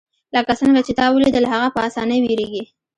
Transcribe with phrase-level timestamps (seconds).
[0.35, 2.63] لکه څنګه چې تا ولیدل هغه په اسانۍ ویریږي